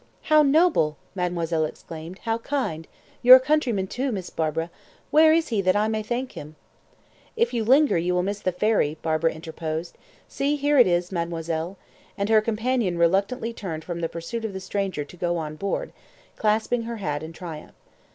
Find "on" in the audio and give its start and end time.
15.37-15.55